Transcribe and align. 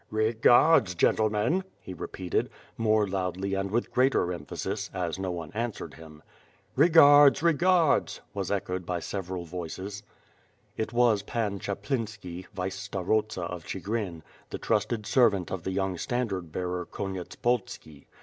"Begards, 0.11 0.95
gentlemen," 0.95 1.63
he 1.79 1.93
repeated, 1.93 2.49
more 2.75 3.07
loudly 3.07 3.53
and 3.53 3.69
with 3.69 3.91
greater 3.91 4.33
emphasis, 4.33 4.89
as 4.95 5.19
no 5.19 5.29
one 5.29 5.51
answered 5.53 5.93
him. 5.93 6.23
"Kegards! 6.75 7.43
Regards!" 7.43 8.19
was 8.33 8.49
echoed 8.49 8.83
by 8.83 8.99
several 8.99 9.45
voices. 9.45 10.01
It 10.75 10.91
was 10.91 11.21
Pan 11.21 11.59
Chaplinski, 11.59 12.47
vice 12.51 12.79
starosta 12.89 13.43
of 13.43 13.63
Ohigrin, 13.65 14.23
the 14.49 14.57
trusted 14.57 15.05
servant 15.05 15.51
of 15.51 15.61
the 15.61 15.71
young 15.71 15.99
standard 15.99 16.51
bearer 16.51 16.87
Konyetspolski. 16.87 18.05